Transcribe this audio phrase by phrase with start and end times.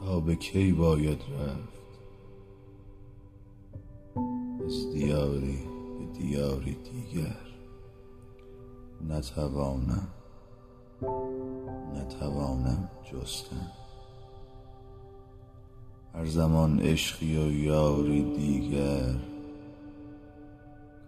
[0.00, 1.72] تا به کی باید رفت؟
[4.66, 5.58] از دیاری
[5.98, 7.36] به دیاری دیگر
[9.08, 10.08] نتوانم
[11.94, 13.70] نتوانم جستن.
[16.14, 19.14] هر زمان عشقی و یاری دیگر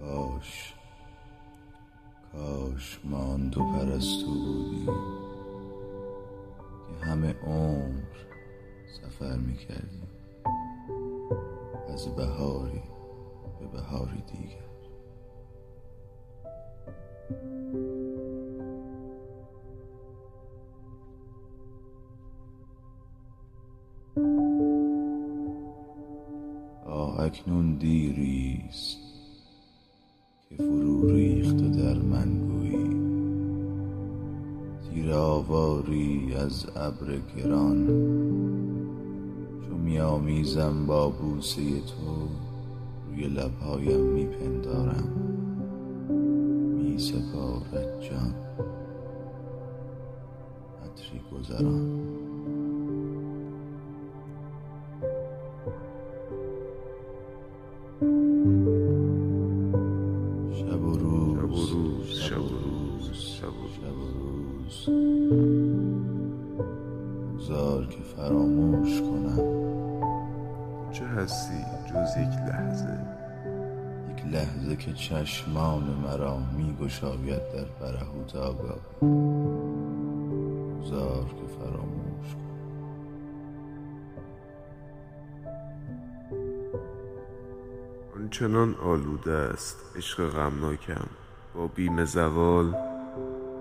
[0.00, 0.74] کاش
[2.32, 5.17] کاش ما آن دو پرستو بودیم
[7.18, 8.16] همه عمر
[8.86, 10.08] سفر می‌کردیم.
[11.88, 12.82] از بهاری
[13.60, 14.68] به بهاری دیگر.
[27.18, 29.07] اکنون دیریست.
[35.48, 37.86] تیر آواری از ابر گران.
[39.66, 42.28] چو میامیزم با بوسه تو
[43.08, 45.08] روی لبهایم میپندارم.
[46.76, 48.34] میسپارد جان.
[50.84, 51.98] عطری گذران.
[60.52, 61.68] شب و روز.
[61.68, 63.68] شب و روز شب و روز شب و روز.
[63.68, 65.37] شب و روز.
[67.48, 69.42] بگذار که فراموش کنم.
[70.92, 72.98] چه هستی؟ جز یک لحظه.
[74.10, 78.78] یک لحظه که چشمان مرا می گشاید در برهوت آگاه
[80.70, 82.58] بگذار که فراموش کنم.
[88.16, 91.06] آنچنان آلوده است عشق غمناکم.
[91.54, 92.72] با بیم زوال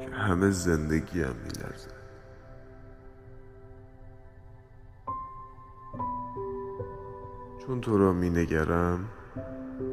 [0.00, 2.01] که همه زندگیم میلرزد.
[7.66, 9.08] چون تو را می نگرم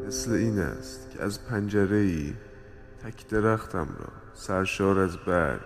[0.08, 2.34] مثل این است که از پنجره ای
[3.04, 5.60] تک درختم را سرشار از برگ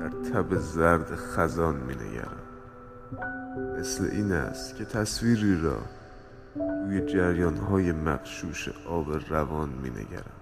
[0.00, 2.42] در تب زرد خزان می نگرم.
[3.78, 5.78] مثل این است که تصویری را
[6.86, 10.40] روی جریان های مغشوش آب روان می نگرم.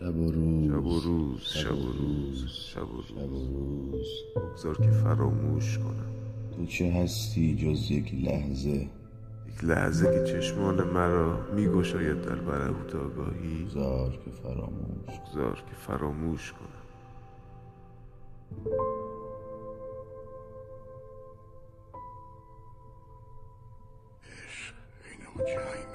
[0.00, 0.72] شب و روز.
[0.72, 4.41] شب و روز شب و روز شب و شب روز و روز.
[4.52, 6.12] بگذار که فراموش کنم.
[6.56, 8.88] تو چه هستی جز یک لحظه؟
[9.48, 15.20] یک لحظه که چشمان مرا می گشاید در برهوت آگاهی بگذار که فراموش.
[15.20, 16.68] بگذار که فراموش کنم.
[25.46, 25.91] giant